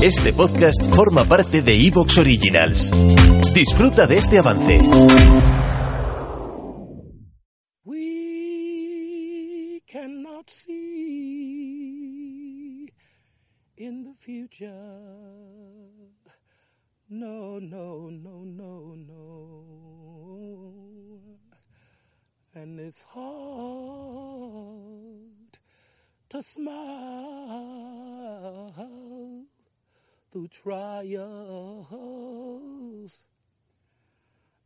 [0.00, 2.92] Este podcast forma parte de Evox Originals.
[3.52, 4.78] Disfruta de este avance.
[7.84, 10.78] We cannot see
[13.76, 14.70] in the future.
[17.08, 19.64] No, no, no, no, no.
[22.54, 23.98] And it's hard
[26.28, 27.48] to smile
[30.30, 31.18] through trials.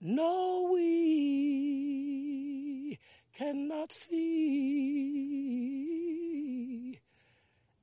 [0.01, 2.99] No, we
[3.37, 4.99] cannot see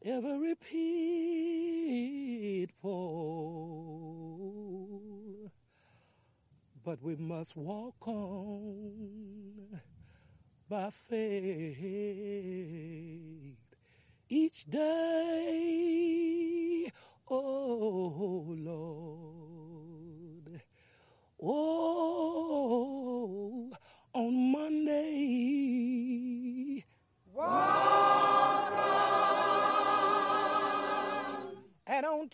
[0.04, 2.72] every pitfall,
[6.84, 9.80] but we must walk on
[10.70, 11.78] by faith
[14.30, 16.29] each day.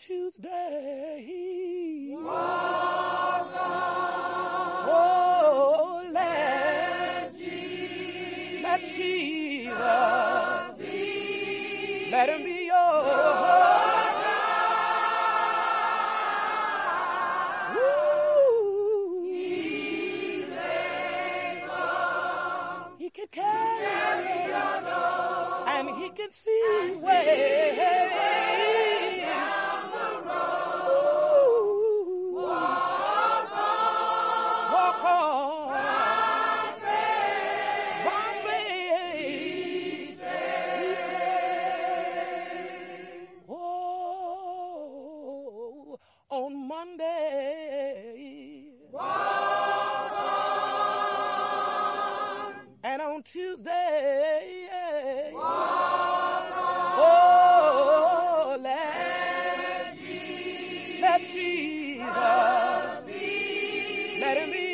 [0.08, 2.14] And on Tuesday.
[4.88, 9.78] Oh, let Jesus, let Jesus
[12.10, 12.55] let him be
[46.68, 48.64] Monday.
[48.92, 50.16] Walk on.
[52.82, 54.68] And on Tuesday.
[55.32, 56.42] Walk on.
[56.98, 58.96] Oh, let,
[59.86, 64.18] let Jesus, let Jesus be.
[64.20, 64.65] Let him be.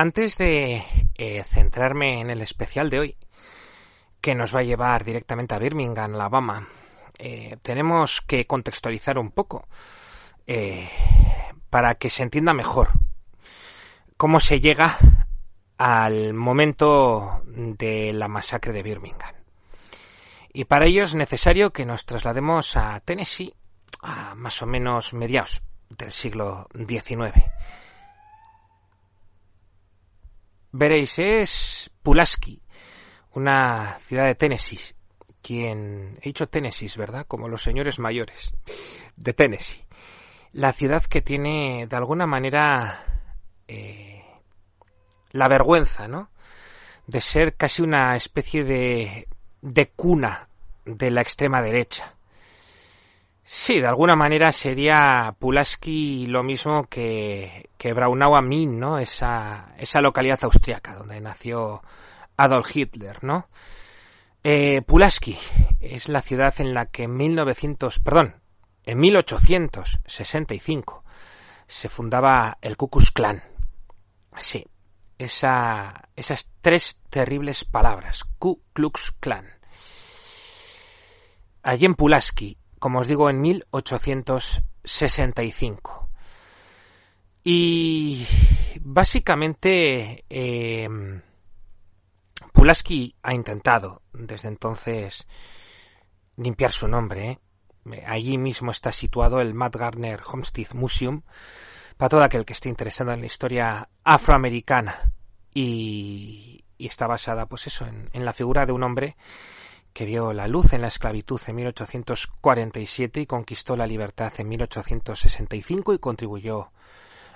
[0.00, 0.84] Antes de
[1.16, 3.16] eh, centrarme en el especial de hoy,
[4.20, 6.68] que nos va a llevar directamente a Birmingham, Alabama,
[7.18, 9.66] eh, tenemos que contextualizar un poco
[10.48, 10.88] eh,
[11.68, 12.88] para que se entienda mejor
[14.16, 14.98] cómo se llega
[15.76, 19.34] al momento de la masacre de Birmingham.
[20.52, 23.54] Y para ello es necesario que nos traslademos a Tennessee
[24.00, 27.34] a más o menos mediados del siglo XIX.
[30.72, 32.62] Veréis, es Pulaski,
[33.32, 34.94] una ciudad de Tennessee,
[35.42, 37.26] quien, he dicho Tennessee, ¿verdad?
[37.26, 38.54] Como los señores mayores
[39.16, 39.87] de Tennessee.
[40.58, 43.04] La ciudad que tiene, de alguna manera,
[43.68, 44.24] eh,
[45.30, 46.30] la vergüenza, ¿no?
[47.06, 49.28] De ser casi una especie de,
[49.62, 50.48] de cuna
[50.84, 52.12] de la extrema derecha.
[53.44, 58.98] Sí, de alguna manera sería Pulaski lo mismo que, que Braunau am Inn, ¿no?
[58.98, 61.84] Esa, esa localidad austriaca donde nació
[62.36, 63.46] Adolf Hitler, ¿no?
[64.42, 65.38] Eh, Pulaski
[65.78, 68.34] es la ciudad en la que en 1900, perdón,
[68.88, 71.04] en 1865
[71.66, 73.42] se fundaba el Ku Klux Klan.
[74.38, 74.64] Sí,
[75.18, 79.44] esa, esas tres terribles palabras, Ku Klux Klan.
[81.62, 86.08] Allí en Pulaski, como os digo, en 1865.
[87.44, 88.26] Y
[88.80, 90.88] básicamente eh,
[92.54, 95.26] Pulaski ha intentado desde entonces
[96.38, 97.32] limpiar su nombre.
[97.32, 97.38] ¿eh?
[98.06, 101.22] Allí mismo está situado el Matt Gardner Homestead Museum
[101.96, 105.12] para todo aquel que esté interesado en la historia afroamericana
[105.52, 109.16] y, está basada, pues eso, en, en la figura de un hombre
[109.92, 115.94] que vio la luz en la esclavitud en 1847 y conquistó la libertad en 1865
[115.94, 116.70] y contribuyó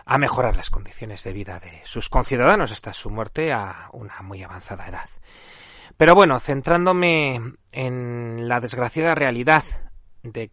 [0.04, 4.42] a mejorar las condiciones de vida de sus conciudadanos hasta su muerte a una muy
[4.42, 5.08] avanzada edad.
[5.96, 7.40] Pero bueno, centrándome
[7.70, 9.64] en la desgraciada realidad
[10.22, 10.50] de,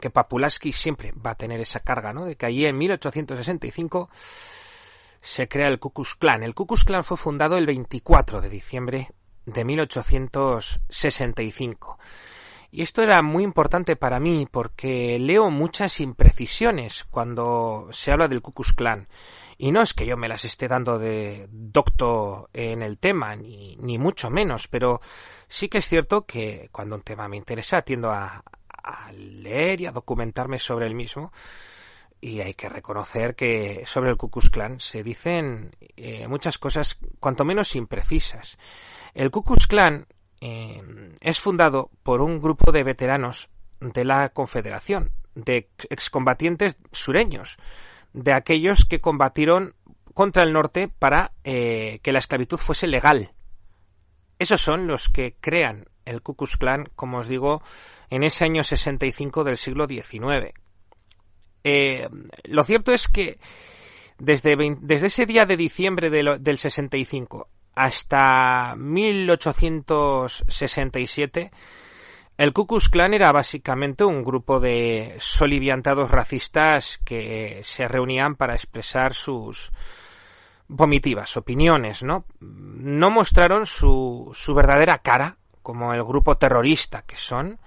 [0.00, 2.24] que Papulaski siempre va a tener esa carga, ¿no?
[2.24, 4.08] De que allí en 1865
[5.20, 6.42] se crea el Ku Klux Klan.
[6.42, 9.12] El Ku Klux Klan fue fundado el 24 de diciembre
[9.46, 11.98] de 1865.
[12.74, 18.40] Y esto era muy importante para mí porque leo muchas imprecisiones cuando se habla del
[18.40, 19.08] Ku Klan.
[19.58, 23.76] Y no es que yo me las esté dando de docto en el tema, ni,
[23.76, 25.02] ni mucho menos, pero
[25.48, 28.42] sí que es cierto que cuando un tema me interesa tiendo a,
[29.12, 31.30] leer y a documentarme sobre el mismo.
[32.22, 37.44] Y hay que reconocer que sobre el Ku Klan se dicen eh, muchas cosas cuanto
[37.44, 38.56] menos imprecisas.
[39.12, 40.06] El Ku Klan
[40.44, 40.82] eh,
[41.20, 43.48] es fundado por un grupo de veteranos
[43.80, 47.58] de la Confederación, de excombatientes sureños,
[48.12, 49.76] de aquellos que combatieron
[50.14, 53.30] contra el norte para eh, que la esclavitud fuese legal.
[54.40, 57.62] Esos son los que crean el Ku Klux Klan, como os digo,
[58.10, 60.52] en ese año 65 del siglo XIX.
[61.62, 62.08] Eh,
[62.42, 63.38] lo cierto es que
[64.18, 71.50] desde, desde ese día de diciembre del 65 hasta 1867,
[72.36, 78.54] el Ku Klux Klan era básicamente un grupo de soliviantados racistas que se reunían para
[78.54, 79.72] expresar sus
[80.68, 82.24] vomitivas opiniones, ¿no?
[82.40, 87.60] Mostraron su, su verdadera cara como el grupo terrorista que son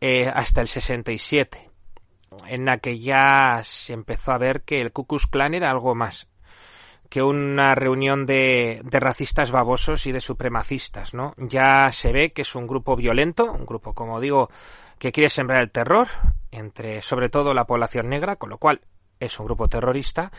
[0.00, 1.70] eh, hasta el 67,
[2.48, 5.94] en la que ya se empezó a ver que el Ku Klux Klan era algo
[5.94, 6.28] más
[7.08, 11.34] que una reunión de, de, racistas babosos y de supremacistas, ¿no?
[11.36, 14.50] Ya se ve que es un grupo violento, un grupo, como digo,
[14.98, 16.08] que quiere sembrar el terror
[16.50, 18.80] entre, sobre todo, la población negra, con lo cual
[19.20, 20.30] es un grupo terrorista,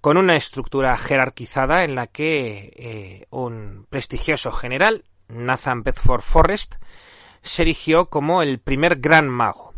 [0.00, 6.76] con una estructura jerarquizada en la que eh, un prestigioso general, Nathan Bedford Forrest,
[7.42, 9.72] se erigió como el primer gran mago.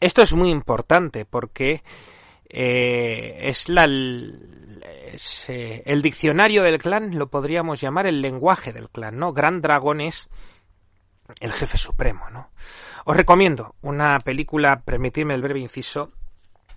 [0.00, 1.82] Esto es muy importante porque
[2.48, 3.86] eh, es la,
[4.84, 9.32] eh, el diccionario del clan lo podríamos llamar el lenguaje del clan, ¿no?
[9.32, 10.28] Gran Dragón es
[11.40, 12.50] el jefe supremo, ¿no?
[13.04, 16.10] Os recomiendo una película, permitidme el breve inciso,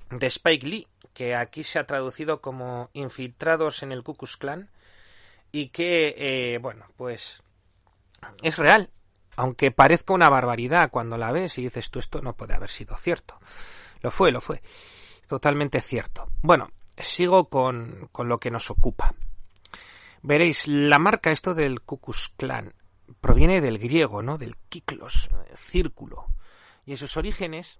[0.10, 4.70] de Spike Lee, que aquí se ha traducido como Infiltrados en el Ku Klan,
[5.52, 7.42] y que, eh, bueno, pues
[8.42, 8.90] es real,
[9.36, 12.96] aunque parezca una barbaridad cuando la ves y dices tú esto no puede haber sido
[12.98, 13.40] cierto.
[14.02, 14.62] Lo fue, lo fue.
[15.28, 16.30] Totalmente cierto.
[16.42, 19.14] Bueno, sigo con, con lo que nos ocupa.
[20.22, 22.74] Veréis, la marca esto del Ku Klux Klan
[23.22, 24.38] proviene del griego, ¿no?
[24.38, 26.28] Del kiklos, círculo.
[26.86, 27.80] Y en sus orígenes